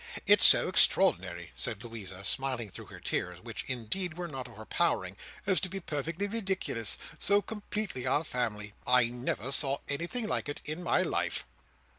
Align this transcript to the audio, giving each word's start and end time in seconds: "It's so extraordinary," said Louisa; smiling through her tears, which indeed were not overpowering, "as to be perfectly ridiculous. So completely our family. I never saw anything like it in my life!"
"It's 0.25 0.45
so 0.45 0.67
extraordinary," 0.67 1.51
said 1.53 1.83
Louisa; 1.83 2.23
smiling 2.23 2.71
through 2.71 2.87
her 2.87 2.99
tears, 2.99 3.39
which 3.39 3.63
indeed 3.65 4.15
were 4.15 4.27
not 4.27 4.47
overpowering, 4.47 5.15
"as 5.45 5.61
to 5.61 5.69
be 5.69 5.79
perfectly 5.79 6.25
ridiculous. 6.25 6.97
So 7.19 7.39
completely 7.39 8.07
our 8.07 8.23
family. 8.23 8.73
I 8.87 9.09
never 9.09 9.51
saw 9.51 9.77
anything 9.87 10.25
like 10.27 10.49
it 10.49 10.59
in 10.65 10.81
my 10.81 11.03
life!" 11.03 11.45